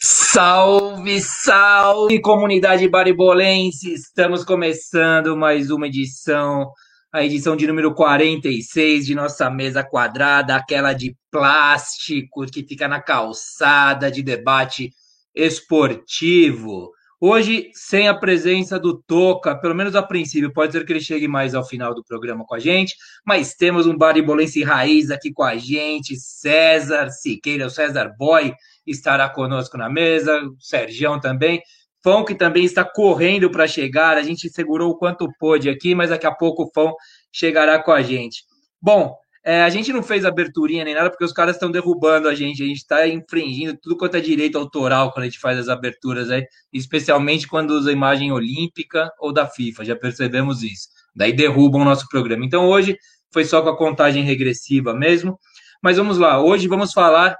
[0.00, 3.92] Salve, salve comunidade baribolense!
[3.92, 6.70] Estamos começando mais uma edição,
[7.12, 13.00] a edição de número 46 de nossa mesa quadrada, aquela de plástico que fica na
[13.00, 14.90] calçada de debate
[15.34, 16.90] esportivo.
[17.20, 21.26] Hoje, sem a presença do Toca, pelo menos a princípio, pode ser que ele chegue
[21.26, 22.94] mais ao final do programa com a gente,
[23.26, 28.54] mas temos um baribolense raiz aqui com a gente, César Siqueira, o César Boy,
[28.86, 31.60] estará conosco na mesa, o Sergião também.
[32.04, 36.10] Fão que também está correndo para chegar, a gente segurou o quanto pôde aqui, mas
[36.10, 36.94] daqui a pouco o Fão
[37.32, 38.44] chegará com a gente.
[38.80, 39.16] Bom,
[39.48, 42.62] é, a gente não fez aberturinha nem nada, porque os caras estão derrubando a gente,
[42.62, 46.30] a gente está infringindo tudo quanto é direito autoral quando a gente faz as aberturas
[46.30, 50.88] aí, especialmente quando usa imagem olímpica ou da FIFA, já percebemos isso.
[51.16, 52.44] Daí derrubam o nosso programa.
[52.44, 52.98] Então hoje
[53.32, 55.40] foi só com a contagem regressiva mesmo.
[55.82, 57.34] Mas vamos lá, hoje vamos falar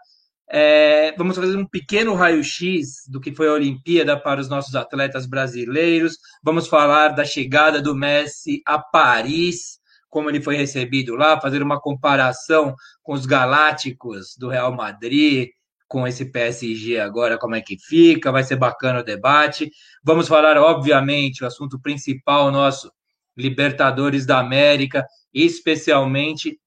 [0.50, 5.26] é, vamos fazer um pequeno raio-x do que foi a Olimpíada para os nossos atletas
[5.26, 6.16] brasileiros.
[6.42, 9.77] Vamos falar da chegada do Messi a Paris,
[10.08, 15.48] como ele foi recebido lá, fazer uma comparação com os galácticos do Real Madrid,
[15.86, 19.70] com esse PSG agora, como é que fica, vai ser bacana o debate.
[20.04, 22.92] Vamos falar, obviamente, o assunto principal nosso,
[23.36, 26.58] Libertadores da América, especialmente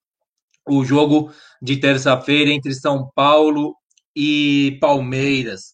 [0.66, 3.76] o jogo de terça-feira entre São Paulo
[4.16, 5.74] e Palmeiras.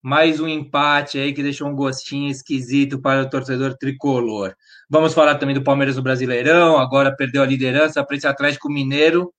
[0.00, 4.54] Mais um empate aí que deixou um gostinho esquisito para o torcedor tricolor.
[4.88, 9.34] Vamos falar também do Palmeiras no Brasileirão, agora perdeu a liderança para esse Atlético Mineiro,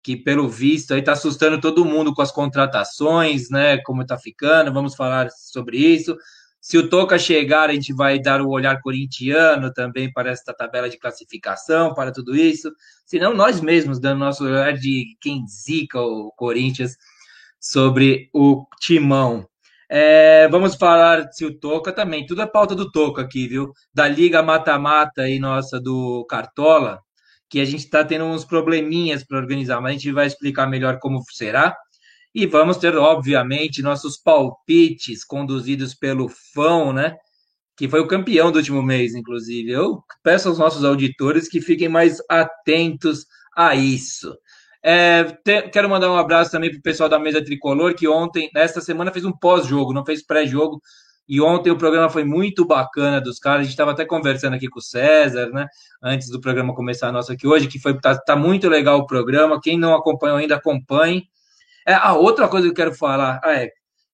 [0.00, 3.78] que pelo visto aí está assustando todo mundo com as contratações, né?
[3.78, 6.16] Como está ficando, vamos falar sobre isso.
[6.60, 10.88] Se o Toca chegar, a gente vai dar o olhar corintiano também para esta tabela
[10.88, 12.70] de classificação, para tudo isso.
[13.04, 16.96] Se não, nós mesmos, dando nosso olhar de quem zica o Corinthians
[17.60, 19.48] sobre o timão.
[19.90, 23.72] É, vamos falar se o Toca também, tudo é pauta do Toca aqui, viu?
[23.92, 27.00] Da Liga Mata-Mata aí, nossa, do Cartola,
[27.48, 30.98] que a gente está tendo uns probleminhas para organizar, mas a gente vai explicar melhor
[30.98, 31.74] como será.
[32.34, 37.16] E vamos ter, obviamente, nossos palpites conduzidos pelo Fão, né?
[37.76, 39.70] Que foi o campeão do último mês, inclusive.
[39.70, 43.24] Eu peço aos nossos auditores que fiquem mais atentos
[43.56, 44.36] a isso.
[44.82, 48.50] É, te, quero mandar um abraço também para o pessoal da mesa tricolor, que ontem,
[48.54, 50.80] nesta semana, fez um pós-jogo, não fez pré-jogo.
[51.28, 53.60] E ontem o programa foi muito bacana dos caras.
[53.60, 55.66] A gente estava até conversando aqui com o César, né?
[56.02, 59.60] Antes do programa começar nosso aqui hoje, que foi tá, tá muito legal o programa.
[59.60, 61.28] Quem não acompanhou ainda, acompanhe.
[61.86, 63.70] É, a outra coisa que eu quero falar ah, é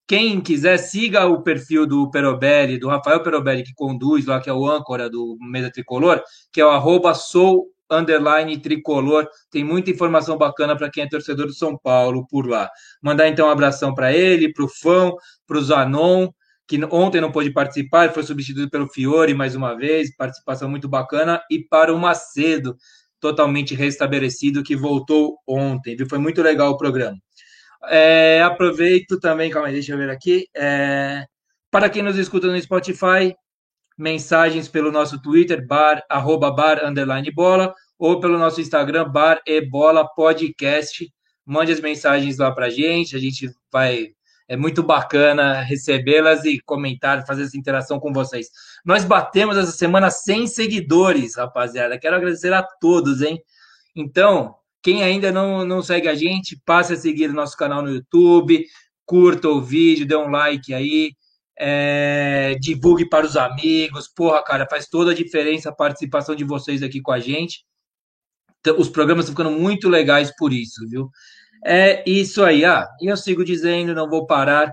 [0.06, 4.52] quem quiser, siga o perfil do Perobelli, do Rafael Perobelli, que conduz lá, que é
[4.52, 9.26] o âncora do Mesa Tricolor, que é o arroba sou underline tricolor.
[9.50, 12.70] Tem muita informação bacana para quem é torcedor do São Paulo por lá.
[13.02, 16.28] Mandar então um abração para ele, para o Fão, para o Zanon,
[16.66, 21.42] que ontem não pôde participar, foi substituído pelo Fiore mais uma vez, participação muito bacana,
[21.50, 22.76] e para o Macedo,
[23.20, 25.96] totalmente restabelecido, que voltou ontem.
[25.96, 26.08] Viu?
[26.08, 27.18] Foi muito legal o programa.
[27.86, 30.46] É, aproveito também, calma aí, deixa eu ver aqui.
[30.56, 31.24] É,
[31.70, 33.34] para quem nos escuta no Spotify,
[33.96, 39.60] mensagens pelo nosso Twitter, bar, arroba bar, underline bola, ou pelo nosso Instagram, bar e
[39.60, 41.08] bola podcast.
[41.46, 44.08] Mande as mensagens lá para gente, a gente vai.
[44.46, 48.48] É muito bacana recebê-las e comentar, fazer essa interação com vocês.
[48.84, 51.98] Nós batemos essa semana 100 seguidores, rapaziada.
[51.98, 53.40] Quero agradecer a todos, hein?
[53.96, 57.88] Então, quem ainda não, não segue a gente, passe a seguir o nosso canal no
[57.88, 58.66] YouTube,
[59.06, 61.12] curta o vídeo, dê um like aí,
[61.58, 64.08] é, divulgue para os amigos.
[64.08, 67.64] Porra, cara, faz toda a diferença a participação de vocês aqui com a gente.
[68.78, 71.10] Os programas estão ficando muito legais por isso, viu?
[71.64, 72.64] É isso aí.
[72.64, 74.72] Ah, e eu sigo dizendo, não vou parar.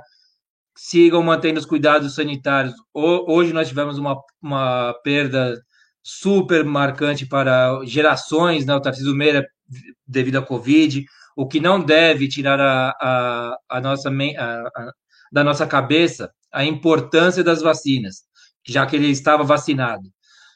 [0.76, 2.74] Sigam mantendo os cuidados sanitários.
[2.94, 5.62] Hoje nós tivemos uma, uma perda
[6.04, 8.74] super marcante para gerações, né?
[8.74, 9.46] O Tarcísio Meira
[10.08, 11.06] devido à Covid,
[11.36, 14.92] o que não deve tirar a, a, a nossa, a,
[15.32, 18.24] da nossa cabeça a importância das vacinas,
[18.66, 20.10] já que ele estava vacinado.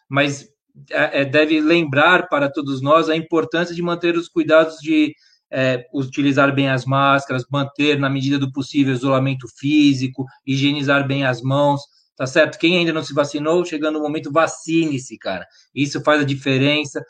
[0.10, 0.48] Mas
[0.92, 5.16] é, é, deve lembrar para todos nós a importância de manter os cuidados de
[5.50, 11.42] é, utilizar bem as máscaras, manter, na medida do possível, isolamento físico, higienizar bem as
[11.42, 11.82] mãos,
[12.18, 12.60] tá certo?
[12.60, 15.46] Quem ainda não se vacinou, chegando o momento, vacine-se, cara.
[15.74, 17.02] Isso faz a diferença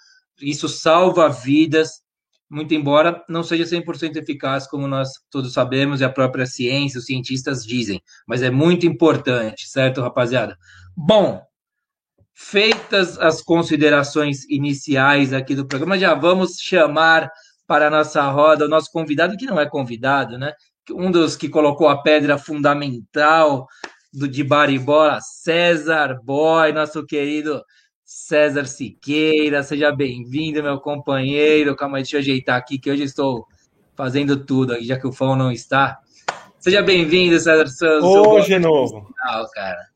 [0.41, 2.01] isso salva vidas,
[2.50, 7.06] muito embora não seja 100% eficaz, como nós todos sabemos e a própria ciência, os
[7.06, 10.57] cientistas dizem, mas é muito importante, certo, rapaziada?
[10.95, 11.42] Bom,
[12.33, 17.30] feitas as considerações iniciais aqui do programa, já vamos chamar
[17.68, 20.53] para a nossa roda o nosso convidado, que não é convidado, né?
[20.92, 23.68] um dos que colocou a pedra fundamental
[24.13, 27.63] do de Baribola, César Boy, nosso querido
[28.06, 29.63] César Siqueira.
[29.63, 31.75] Seja bem-vindo, meu companheiro.
[31.75, 33.48] Calma aí, deixa eu ajeitar aqui, que hoje estou
[33.96, 36.00] fazendo tudo aqui, já que o Fão não está.
[36.60, 38.06] Seja bem-vindo, César Santos.
[38.06, 39.12] Hoje de novo.
[39.54, 39.88] cara.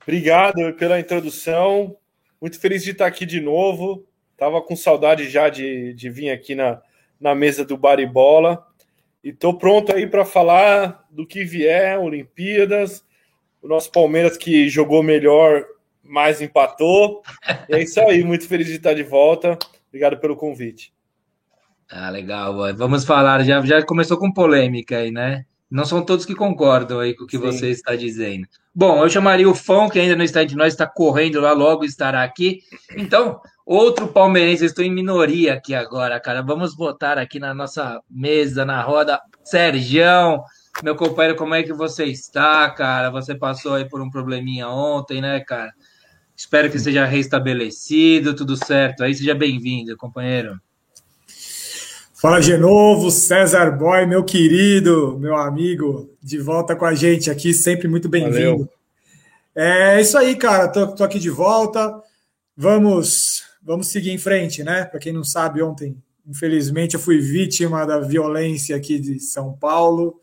[0.00, 1.96] Obrigado pela introdução.
[2.40, 4.06] Muito feliz de estar aqui de novo.
[4.36, 6.80] Tava com saudade já de, de vir aqui na,
[7.20, 8.64] na mesa do Baribola.
[9.22, 13.04] E estou pronto aí para falar do que vier, Olimpíadas.
[13.60, 15.64] O nosso Palmeiras que jogou melhor,
[16.08, 17.22] mas empatou.
[17.68, 19.58] E é isso aí, muito feliz de estar de volta.
[19.88, 20.92] Obrigado pelo convite.
[21.90, 22.54] Ah, legal.
[22.76, 25.44] Vamos falar, já, já começou com polêmica aí, né?
[25.70, 27.42] Não são todos que concordam aí com o que Sim.
[27.42, 28.46] você está dizendo.
[28.74, 31.84] Bom, eu chamaria o Fão, que ainda não está entre nós, está correndo lá, logo
[31.84, 32.60] estará aqui.
[32.96, 36.42] Então, outro palmeirense, eu estou em minoria aqui agora, cara.
[36.42, 40.42] Vamos botar aqui na nossa mesa, na roda, Sergião,
[40.82, 43.10] meu companheiro, como é que você está, cara?
[43.10, 45.72] Você passou aí por um probleminha ontem, né, cara?
[46.38, 49.02] Espero que seja restabelecido, tudo certo.
[49.02, 50.56] Aí seja bem-vindo, companheiro.
[52.14, 57.52] Fala de novo, César Boy, meu querido, meu amigo, de volta com a gente aqui,
[57.52, 58.70] sempre muito bem-vindo.
[59.52, 62.00] É isso aí, cara, tô, tô, aqui de volta.
[62.56, 64.84] Vamos, vamos seguir em frente, né?
[64.84, 70.20] Para quem não sabe, ontem, infelizmente, eu fui vítima da violência aqui de São Paulo,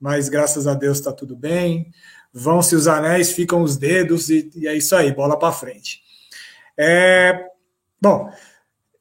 [0.00, 1.92] mas graças a Deus está tudo bem.
[2.38, 6.00] Vão-se os anéis, ficam os dedos e, e é isso aí, bola para frente.
[6.78, 7.46] É,
[8.00, 8.30] bom,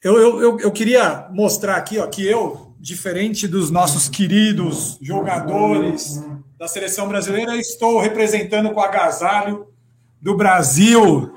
[0.03, 6.23] eu, eu, eu, queria mostrar aqui ó, que eu, diferente dos nossos queridos jogadores
[6.57, 9.67] da seleção brasileira, estou representando com agasalho
[10.19, 11.31] do Brasil.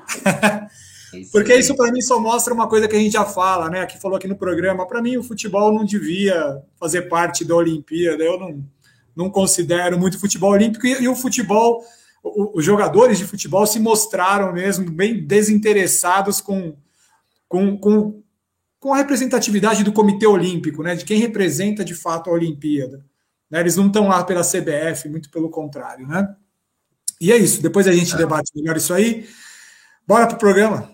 [1.33, 3.85] Porque isso para mim só mostra uma coisa que a gente já fala, né?
[3.85, 4.87] Que falou aqui no programa.
[4.87, 8.23] Para mim, o futebol não devia fazer parte da Olimpíada.
[8.23, 8.65] Eu não,
[9.17, 10.87] não considero muito futebol olímpico.
[10.87, 11.85] E, e o futebol,
[12.23, 16.77] o, os jogadores de futebol se mostraram mesmo bem desinteressados com,
[17.49, 18.23] com, com
[18.81, 23.05] com a representatividade do Comitê Olímpico, né, de quem representa de fato a Olimpíada.
[23.51, 26.09] Né, eles não estão lá pela CBF, muito pelo contrário.
[26.09, 26.35] Né?
[27.21, 28.17] E é isso, depois a gente é.
[28.17, 29.29] debate melhor isso aí.
[30.07, 30.91] Bora para o programa.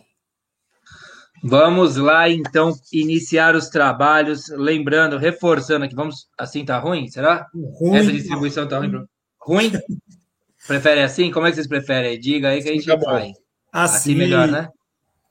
[1.42, 4.48] Vamos lá, então, iniciar os trabalhos.
[4.48, 6.28] Lembrando, reforçando aqui, vamos.
[6.38, 7.08] Assim tá ruim?
[7.08, 7.46] Será?
[7.54, 7.96] Ruim.
[7.96, 9.04] Essa distribuição tá ruim?
[9.40, 9.72] Ruim?
[10.66, 11.30] Prefere assim?
[11.30, 12.18] Como é que vocês preferem?
[12.18, 13.32] Diga aí que a gente tá vai.
[13.72, 13.96] Assim.
[13.96, 14.68] assim melhor, né?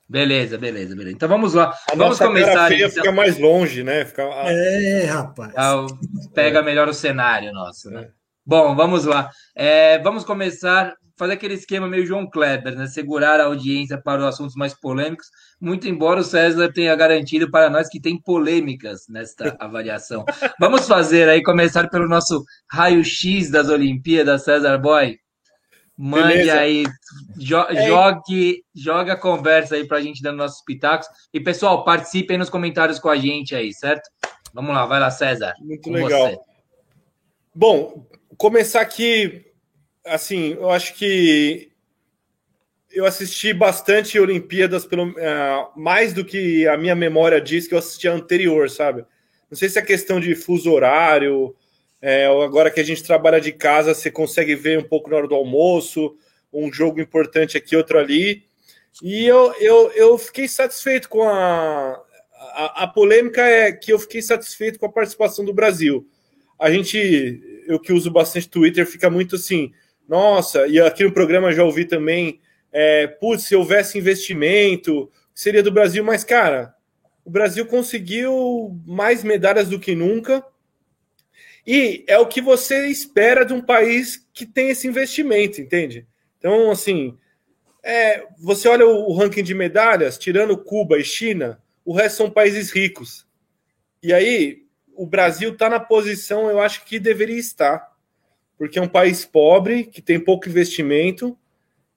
[0.08, 1.16] Beleza, beleza, beleza.
[1.16, 1.74] Então vamos lá.
[1.90, 2.54] A vamos começar.
[2.54, 2.90] Cara feia então.
[2.90, 4.04] fica mais longe, né?
[4.04, 4.22] Fica...
[4.22, 5.50] É, rapaz.
[5.50, 5.86] Então,
[6.32, 8.02] pega melhor o cenário nosso, né?
[8.02, 8.08] É.
[8.46, 9.28] Bom, vamos lá.
[9.54, 12.86] É, vamos começar fazer aquele esquema meio João Kleber, né?
[12.86, 15.26] Segurar a audiência para os assuntos mais polêmicos,
[15.60, 20.24] muito embora o César tenha garantido para nós que tem polêmicas nesta avaliação.
[20.60, 25.18] vamos fazer aí, começar pelo nosso raio-x das Olimpíadas, César Boy.
[25.98, 26.60] Mande Beleza.
[26.60, 26.84] aí,
[27.38, 27.86] jo é.
[27.88, 31.08] jogue, joga a conversa aí pra gente dando nossos pitacos.
[31.32, 34.10] E pessoal, participem nos comentários com a gente aí, certo?
[34.52, 35.54] Vamos lá, vai lá, César.
[35.58, 36.28] Muito legal.
[36.28, 36.38] Você.
[37.54, 38.06] Bom,
[38.36, 39.46] começar aqui,
[40.06, 41.70] assim, eu acho que
[42.90, 47.78] eu assisti bastante Olimpíadas, pelo, uh, mais do que a minha memória diz que eu
[47.78, 49.04] assisti a anterior, sabe?
[49.50, 51.54] Não sei se é questão de fuso horário,
[52.00, 55.28] é, agora que a gente trabalha de casa, você consegue ver um pouco na hora
[55.28, 56.16] do almoço,
[56.52, 58.44] um jogo importante aqui, outro ali.
[59.02, 62.00] E eu, eu, eu fiquei satisfeito com a,
[62.32, 62.86] a, a.
[62.86, 66.08] polêmica é que eu fiquei satisfeito com a participação do Brasil.
[66.58, 69.72] A gente, eu que uso bastante Twitter, fica muito assim,
[70.08, 72.40] nossa, e aqui no programa já ouvi também,
[72.72, 76.74] é, putz, se houvesse investimento, seria do Brasil, mas cara,
[77.24, 80.44] o Brasil conseguiu mais medalhas do que nunca
[81.66, 86.06] e é o que você espera de um país que tem esse investimento, entende?
[86.38, 87.18] Então, assim,
[87.82, 92.70] é, você olha o, ranking de medalhas, tirando Cuba e China, o resto são países
[92.70, 93.26] ricos.
[94.00, 97.95] E aí, o Brasil está na posição, eu acho que deveria estar,
[98.58, 101.36] porque é um país pobre, que tem pouco investimento.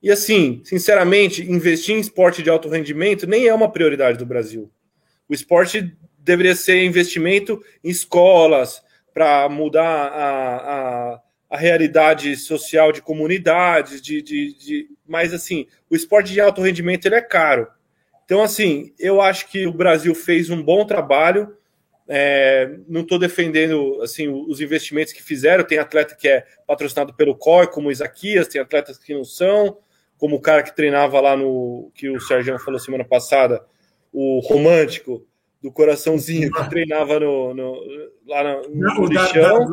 [0.01, 4.71] E assim, sinceramente, investir em esporte de alto rendimento nem é uma prioridade do Brasil.
[5.27, 8.81] O esporte deveria ser investimento em escolas,
[9.13, 15.95] para mudar a, a, a, realidade social de comunidades, de, de, de, mas assim, o
[15.95, 17.67] esporte de alto rendimento ele é caro.
[18.23, 21.53] Então, assim, eu acho que o Brasil fez um bom trabalho.
[22.11, 25.63] É, não estou defendendo assim os investimentos que fizeram.
[25.63, 29.77] Tem atleta que é patrocinado pelo COI, como o Isaquias, tem atletas que não são,
[30.17, 33.63] como o cara que treinava lá no que o Sérgio falou semana passada,
[34.11, 35.23] o romântico
[35.61, 37.75] do coraçãozinho que treinava no, no
[38.27, 39.67] lá no, no, no lixão.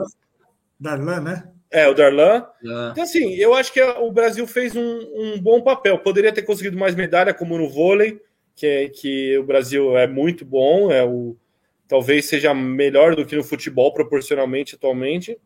[0.79, 1.49] Darlan, né?
[1.71, 2.47] É, o Darlan.
[2.63, 2.91] É.
[2.91, 5.99] Então, assim, eu acho que o Brasil fez um, um, bom papel.
[5.99, 8.21] Poderia ter conseguido mais medalha, como no vôlei,
[8.55, 11.35] que, é, que o Brasil é muito bom, é o
[11.89, 15.39] talvez seja melhor do que no futebol proporcionalmente atualmente.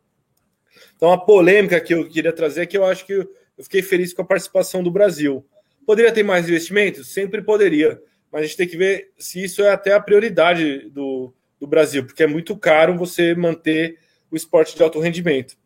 [0.96, 3.28] Então, a polêmica que eu queria trazer é que eu acho que eu
[3.62, 5.44] fiquei feliz com a participação do Brasil.
[5.86, 7.12] Poderia ter mais investimentos?
[7.12, 11.34] Sempre poderia, mas a gente tem que ver se isso é até a prioridade do,
[11.58, 13.98] do Brasil, porque é muito caro você manter
[14.30, 15.56] o esporte de alto rendimento.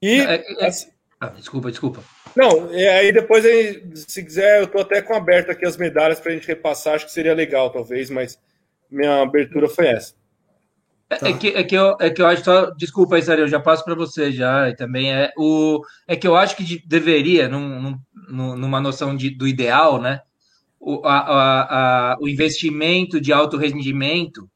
[0.00, 0.20] E.
[0.20, 0.90] É, é, assim,
[1.20, 2.02] ah, desculpa, desculpa.
[2.34, 3.44] Não, aí depois,
[3.94, 7.04] se quiser, eu estou até com aberto aqui as medalhas para a gente repassar, acho
[7.06, 8.38] que seria legal, talvez, mas
[8.90, 10.14] minha abertura foi essa.
[11.10, 11.28] É, tá.
[11.28, 12.70] é, que, é, que eu, é que eu acho só.
[12.70, 14.68] Desculpa aí, Sérgio, eu já passo para você já.
[14.68, 15.82] E também é o.
[16.06, 20.20] É que eu acho que deveria, num, num, numa noção de, do ideal, né?
[20.78, 24.48] O, a, a, a, o investimento de alto rendimento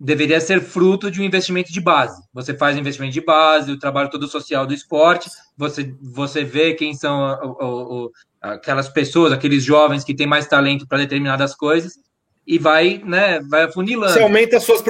[0.00, 2.22] deveria ser fruto de um investimento de base.
[2.32, 6.94] Você faz investimento de base, o trabalho todo social do esporte, você, você vê quem
[6.94, 8.10] são o, o,
[8.40, 11.94] aquelas pessoas, aqueles jovens que têm mais talento para determinadas coisas,
[12.48, 14.14] e vai, né, vai afunilando.
[14.14, 14.82] Você aumenta as suas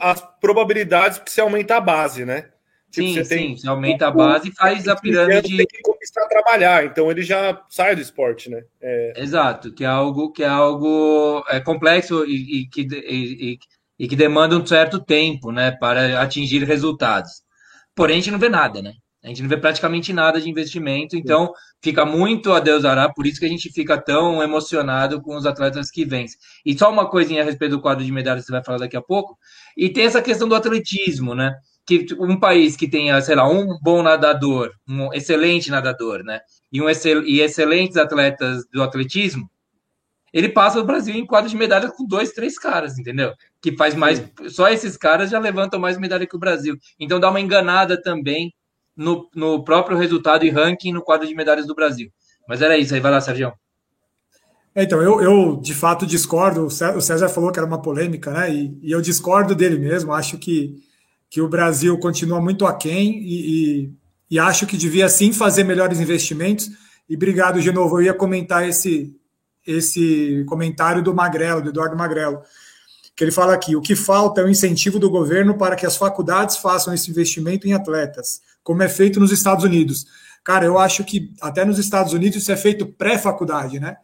[0.00, 2.50] as probabilidades porque você aumenta a base, né?
[2.90, 5.56] Tipo, sim, você sim, tem, você aumenta a base e faz a pirâmide.
[5.56, 8.64] Tem que começar a trabalhar, então ele já sai do esporte, né?
[8.82, 9.12] É...
[9.16, 13.58] Exato, que é algo que é algo é complexo e, e que, e,
[13.96, 17.44] e, que demanda um certo tempo, né, para atingir resultados.
[17.94, 18.92] Porém, a gente não vê nada, né?
[19.24, 21.50] A gente não vê praticamente nada de investimento, então
[21.82, 25.46] fica muito a Deus dará, por isso que a gente fica tão emocionado com os
[25.46, 26.38] atletas que vencem.
[26.64, 28.98] E só uma coisinha a respeito do quadro de medalhas que você vai falar daqui
[28.98, 29.38] a pouco,
[29.74, 31.54] e tem essa questão do atletismo, né?
[31.86, 36.40] Que um país que tenha, sei lá, um bom nadador, um excelente nadador, né?
[36.70, 39.48] E, um excel, e excelentes atletas do atletismo,
[40.34, 43.32] ele passa o Brasil em quadro de medalha com dois, três caras, entendeu?
[43.62, 44.22] Que faz mais.
[44.48, 46.76] Só esses caras já levantam mais medalha que o Brasil.
[47.00, 48.52] Então dá uma enganada também
[48.96, 52.10] no, no próprio resultado e ranking no quadro de medalhas do Brasil.
[52.48, 53.52] Mas era isso aí, vai lá, Sérgio.
[54.74, 56.66] É, então, eu, eu de fato discordo.
[56.66, 58.52] O César falou que era uma polêmica, né?
[58.52, 60.12] E, e eu discordo dele mesmo.
[60.12, 60.74] Acho que,
[61.30, 63.92] que o Brasil continua muito aquém e, e,
[64.32, 66.70] e acho que devia sim fazer melhores investimentos.
[67.08, 67.98] E obrigado de novo.
[67.98, 69.14] Eu ia comentar esse,
[69.66, 72.40] esse comentário do Magrelo, do Eduardo Magrelo,
[73.16, 75.96] que ele fala aqui: o que falta é o incentivo do governo para que as
[75.96, 80.06] faculdades façam esse investimento em atletas como é feito nos Estados Unidos.
[80.42, 83.96] Cara, eu acho que até nos Estados Unidos isso é feito pré-faculdade, né?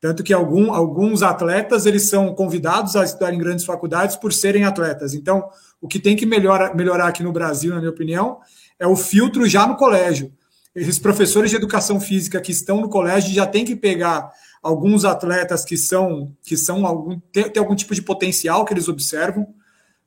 [0.00, 4.64] Tanto que algum, alguns atletas eles são convidados a estudar em grandes faculdades por serem
[4.64, 5.14] atletas.
[5.14, 5.48] Então,
[5.80, 8.38] o que tem que melhorar, melhorar aqui no Brasil, na minha opinião,
[8.78, 10.32] é o filtro já no colégio.
[10.74, 14.30] Esses professores de educação física que estão no colégio já têm que pegar
[14.64, 18.88] alguns atletas que são que são algum tem, tem algum tipo de potencial que eles
[18.88, 19.46] observam,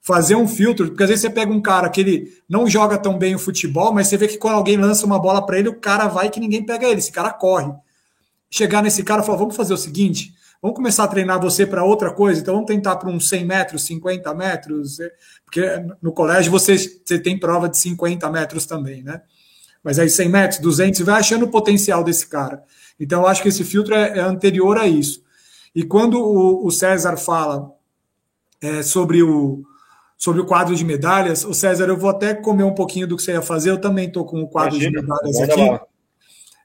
[0.02, 3.18] fazer um filtro, porque às vezes você pega um cara que ele não joga tão
[3.18, 5.80] bem o futebol, mas você vê que quando alguém lança uma bola para ele, o
[5.80, 7.72] cara vai que ninguém pega ele, esse cara corre.
[8.50, 11.84] Chegar nesse cara e falar: vamos fazer o seguinte, vamos começar a treinar você para
[11.84, 15.12] outra coisa, então vamos tentar para uns 100 metros, 50 metros, é,
[15.46, 15.62] porque
[16.02, 19.22] no colégio você, você tem prova de 50 metros também, né?
[19.84, 22.64] Mas aí 100 metros, 200, você vai achando o potencial desse cara.
[23.00, 25.24] Então eu acho que esse filtro é, é anterior a isso.
[25.76, 27.72] E quando o, o César fala
[28.62, 29.64] é, sobre o,
[30.18, 31.46] sobre o quadro de medalhas.
[31.46, 33.70] O César, eu vou até comer um pouquinho do que você ia fazer.
[33.70, 35.86] Eu também estou com o quadro Imagina, de medalhas aqui.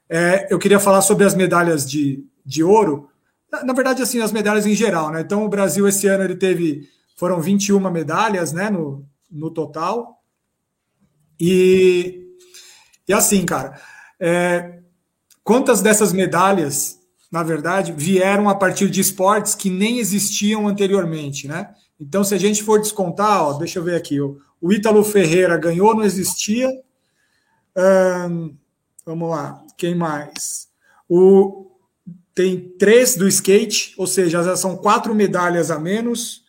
[0.09, 3.09] É, eu queria falar sobre as medalhas de, de ouro.
[3.51, 5.21] Na, na, verdade, assim, as medalhas em geral, né?
[5.21, 10.19] Então, o Brasil esse ano ele teve foram 21 medalhas, né, no, no total.
[11.39, 12.27] E,
[13.07, 13.79] e assim, cara,
[14.19, 14.79] é,
[15.43, 16.99] quantas dessas medalhas,
[17.31, 21.73] na verdade, vieram a partir de esportes que nem existiam anteriormente, né?
[21.99, 24.39] Então, se a gente for descontar, ó, deixa eu ver aqui, o,
[24.71, 26.69] Ítalo Ferreira ganhou, não existia.
[28.29, 28.55] Hum,
[29.05, 30.67] vamos lá, quem mais?
[31.07, 31.71] O,
[32.33, 36.43] tem três do skate, ou seja, já são quatro medalhas a menos.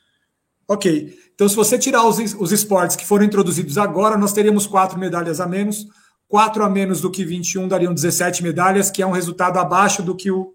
[0.66, 1.18] Ok.
[1.34, 5.40] Então, se você tirar os, os esportes que foram introduzidos agora, nós teríamos quatro medalhas
[5.40, 5.86] a menos.
[6.34, 10.16] Quatro a menos do que 21 dariam 17 medalhas, que é um resultado abaixo do
[10.16, 10.52] que o,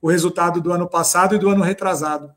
[0.00, 2.30] o resultado do ano passado e do ano retrasado.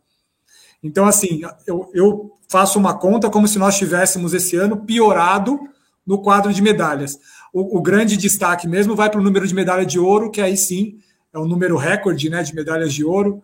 [0.81, 5.59] Então, assim, eu, eu faço uma conta como se nós tivéssemos esse ano piorado
[6.03, 7.19] no quadro de medalhas.
[7.53, 10.57] O, o grande destaque mesmo vai para o número de medalha de ouro, que aí
[10.57, 10.97] sim
[11.31, 13.43] é um número recorde né, de medalhas de ouro.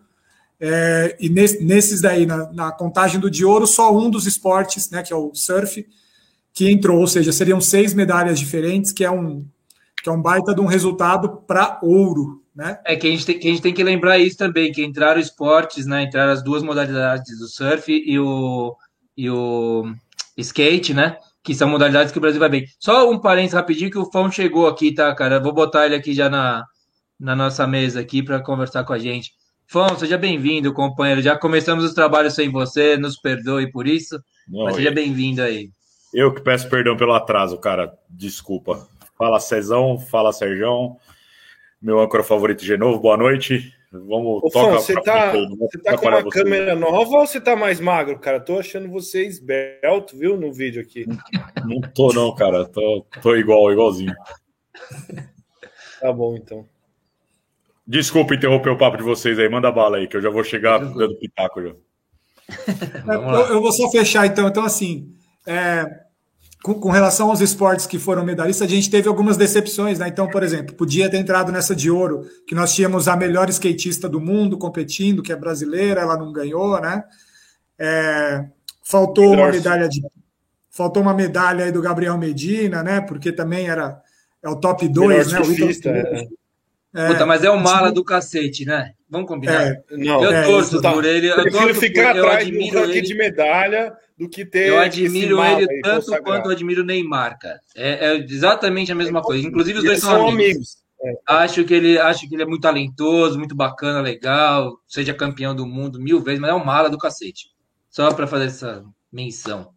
[0.58, 5.04] É, e nesses daí, na, na, contagem do de ouro, só um dos esportes, né,
[5.04, 5.86] que é o surf,
[6.56, 9.46] que entrou, ou seja, seriam seis medalhas diferentes, que é um,
[10.02, 12.78] que é um baita de um resultado para ouro, né?
[12.82, 15.20] É que a, gente tem, que a gente tem que lembrar isso também, que entraram
[15.20, 16.04] esportes, né?
[16.04, 18.74] Entraram as duas modalidades, o surf e o,
[19.14, 19.84] e o
[20.38, 21.18] skate, né?
[21.44, 22.64] que são modalidades que o Brasil vai bem.
[22.80, 25.38] Só um parênteses rapidinho que o Fão chegou aqui, tá, cara?
[25.38, 26.64] Vou botar ele aqui já na,
[27.20, 29.30] na nossa mesa aqui para conversar com a gente.
[29.64, 31.22] Fão, seja bem-vindo, companheiro.
[31.22, 35.70] Já começamos os trabalhos sem você, nos perdoe por isso, Não, mas seja bem-vindo aí.
[36.16, 37.92] Eu que peço perdão pelo atraso, cara.
[38.08, 38.88] Desculpa.
[39.18, 40.96] Fala Cezão, fala Serjão,
[41.80, 43.70] meu âncora favorito de novo, boa noite.
[43.92, 44.76] Vamos Ô, tocar.
[44.76, 46.38] Você tá, você tá com uma você.
[46.38, 48.40] câmera nova ou você tá mais magro, cara?
[48.40, 51.04] Tô achando você esbelto, viu, no vídeo aqui.
[51.66, 52.64] Não tô, não, cara.
[52.64, 54.14] Tô, tô igual, igualzinho.
[56.00, 56.66] Tá bom, então.
[57.86, 59.50] Desculpa interromper o papo de vocês aí.
[59.50, 61.74] Manda bala aí, que eu já vou chegar dando pitaco já.
[63.12, 64.48] eu, eu, vou só fechar, então.
[64.48, 65.14] Então, assim,
[65.46, 66.05] é,
[66.66, 70.08] com, com, relação aos esportes que foram medalhistas, a gente teve algumas decepções, né?
[70.08, 74.08] Então, por exemplo, podia ter entrado nessa de ouro, que nós tínhamos a melhor skatista
[74.08, 77.04] do mundo competindo, que é brasileira, ela não ganhou, né?
[77.78, 78.46] É,
[78.82, 80.02] faltou uma medalha de.
[80.68, 83.00] Faltou uma medalha aí do Gabriel Medina, né?
[83.00, 84.02] Porque também era
[84.42, 85.40] é o top 2, né?
[85.40, 86.26] O Vitor, é.
[86.96, 88.92] É, Puta, mas é o mala do cacete, né?
[89.08, 89.66] Vamos combinar.
[89.66, 91.28] É, não, eu torço tá, por ele.
[91.28, 94.68] Eu prefiro ficar por, atrás do ranking de medalha do que ter.
[94.68, 97.60] Eu admiro ele tanto quanto eu admiro o Neymar, cara.
[97.76, 99.46] É, é exatamente a mesma coisa.
[99.46, 100.40] Inclusive, os dois são, são, amigos.
[100.40, 100.76] amigos.
[101.04, 101.12] É.
[101.26, 105.66] Acho, que ele, acho que ele é muito talentoso, muito bacana, legal, seja campeão do
[105.66, 107.50] mundo mil vezes, mas é um mala do cacete.
[107.90, 109.70] Só para fazer essa menção.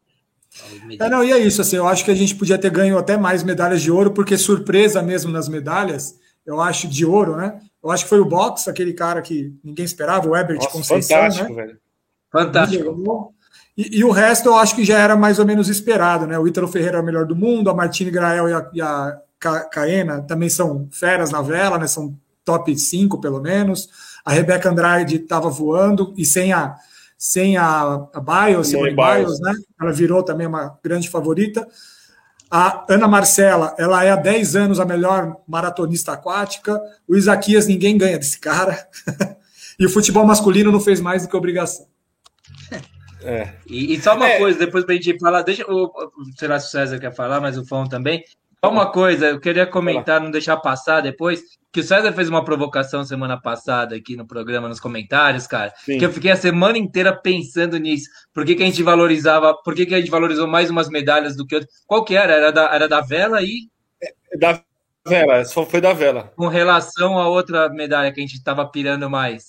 [0.99, 3.17] É, não, e é isso, assim, eu acho que a gente podia ter ganho até
[3.17, 6.15] mais medalhas de ouro, porque surpresa mesmo nas medalhas,
[6.49, 7.59] eu acho, de ouro, né?
[7.81, 11.17] Eu acho que foi o Box, aquele cara que ninguém esperava, o Ebert Nossa, Conceição,
[11.17, 11.65] fantástico, né?
[11.65, 11.77] Velho.
[12.31, 13.33] Fantástico.
[13.77, 16.37] E, e, o resto eu acho que já era mais ou menos esperado, né?
[16.39, 19.17] O Ítalo Ferreira é o melhor do mundo, a Martine Grael e a, e a
[19.71, 21.85] Caena também são feras na vela, né?
[21.85, 23.87] São top 5 pelo menos.
[24.25, 26.75] A Rebeca Andrade estava voando e sem a
[27.17, 29.53] sem a, a Bios, Simone Bios, né?
[29.79, 31.67] Ela virou também uma grande favorita.
[32.51, 36.81] A Ana Marcela, ela é há 10 anos a melhor maratonista aquática.
[37.07, 38.87] O Isaquias, ninguém ganha desse cara.
[39.79, 41.87] e o futebol masculino não fez mais do que obrigação.
[43.21, 43.53] É.
[43.67, 44.37] E, e, só uma é.
[44.37, 45.91] coisa, depois pra gente falar, deixa o.
[46.37, 48.23] Sei lá se o César quer falar, mas o Fão também.
[48.63, 52.43] Só uma coisa, eu queria comentar, não deixar passar depois, que o César fez uma
[52.43, 55.97] provocação semana passada aqui no programa, nos comentários, cara, Sim.
[55.97, 58.09] que eu fiquei a semana inteira pensando nisso.
[58.33, 61.35] Por que, que a gente valorizava, por que, que a gente valorizou mais umas medalhas
[61.35, 61.73] do que outras?
[61.85, 62.33] Qual que era?
[62.33, 63.69] Era da, era da vela aí?
[64.01, 64.63] É, da
[65.07, 66.31] vela, só foi da vela.
[66.35, 69.45] Com relação a outra medalha que a gente estava pirando mais.